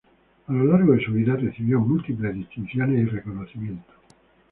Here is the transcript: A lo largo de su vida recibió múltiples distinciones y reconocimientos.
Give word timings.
A 0.47 0.51
lo 0.51 0.65
largo 0.65 0.93
de 0.93 1.05
su 1.05 1.11
vida 1.13 1.35
recibió 1.35 1.79
múltiples 1.79 2.33
distinciones 2.33 3.03
y 3.05 3.05
reconocimientos. 3.05 3.95